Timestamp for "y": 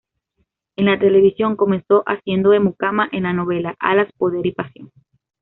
4.47-4.51